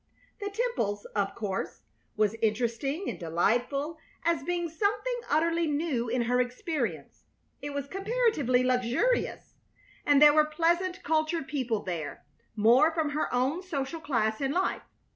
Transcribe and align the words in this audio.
The 0.39 0.49
Temples', 0.49 1.05
of 1.15 1.35
course, 1.35 1.83
was 2.17 2.33
interesting 2.41 3.07
and 3.07 3.19
delightful 3.19 3.99
as 4.25 4.41
being 4.41 4.67
something 4.67 5.15
utterly 5.29 5.67
new 5.67 6.09
in 6.09 6.23
her 6.23 6.41
experience. 6.41 7.25
It 7.61 7.75
was 7.75 7.85
comparatively 7.85 8.63
luxurious, 8.63 9.57
and 10.03 10.19
there 10.19 10.33
were 10.33 10.45
pleasant, 10.45 11.03
cultured 11.03 11.47
people 11.47 11.83
there, 11.83 12.25
more 12.55 12.91
from 12.91 13.11
her 13.11 13.31
own 13.31 13.61
social 13.61 14.01
class 14.01 14.41
in 14.41 14.51
life. 14.51 14.81